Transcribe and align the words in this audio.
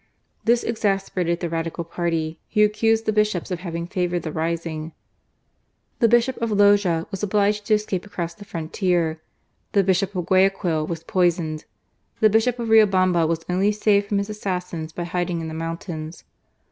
This 0.45 0.63
exasperated 0.63 1.41
the 1.41 1.49
Radical 1.49 1.83
party, 1.83 2.39
who 2.53 2.65
accused 2.65 3.05
the 3.05 3.13
Bishops 3.13 3.51
of 3.51 3.59
having 3.59 3.85
favoured 3.85 4.23
the 4.23 4.31
rising. 4.31 4.93
The 5.99 6.07
Bishop 6.07 6.37
of 6.41 6.49
Loja 6.49 7.05
was 7.11 7.21
obliged 7.21 7.67
to 7.67 7.75
escape 7.75 8.03
across 8.03 8.33
the 8.33 8.43
frontier; 8.43 9.21
the 9.73 9.83
Bishop 9.83 10.15
of 10.15 10.25
Guayaquil 10.25 10.87
was 10.87 11.03
poisoned; 11.03 11.65
the 12.19 12.31
Bishop 12.31 12.57
of 12.57 12.69
Riobamba 12.69 13.27
was 13.27 13.45
only 13.47 13.71
saved 13.71 14.07
from 14.07 14.17
his 14.17 14.31
assassins 14.31 14.91
by 14.91 15.03
hiding 15.03 15.39
in 15.39 15.49
the 15.49 15.53
mountains. 15.53 16.23